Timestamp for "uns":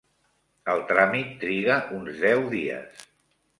1.99-2.19